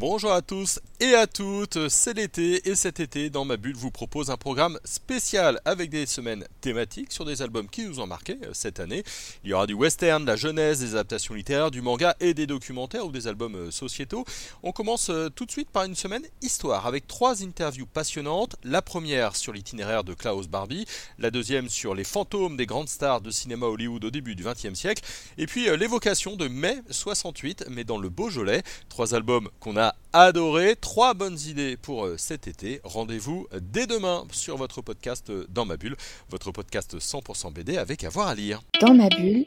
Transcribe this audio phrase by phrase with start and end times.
[0.00, 3.90] Bonjour à tous et à toutes, c'est l'été et cet été dans ma bulle vous
[3.90, 8.38] propose un programme spécial avec des semaines thématiques sur des albums qui nous ont marqué
[8.44, 9.02] euh, cette année.
[9.42, 12.46] Il y aura du western, de la jeunesse, des adaptations littéraires, du manga et des
[12.46, 14.24] documentaires ou des albums euh, sociétaux.
[14.62, 18.54] On commence euh, tout de suite par une semaine histoire avec trois interviews passionnantes.
[18.62, 20.86] La première sur l'itinéraire de Klaus Barbie,
[21.18, 24.74] la deuxième sur les fantômes des grandes stars de cinéma Hollywood au début du XXe
[24.74, 25.02] siècle
[25.38, 28.62] et puis l'évocation de mai 68 mais dans le Beaujolais.
[28.88, 32.80] Trois albums qu'on a adorés, trois bonnes idées pour euh, cet été.
[32.84, 35.96] Rendez-vous dès demain sur votre podcast euh, Dans ma bulle,
[36.30, 38.60] votre podcast 100% BD avec avoir à lire.
[38.80, 39.46] Dans ma bulle,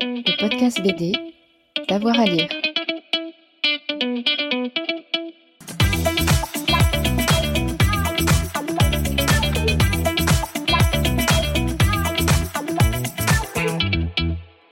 [0.00, 1.12] le podcast BD,
[1.88, 2.48] d'avoir à lire.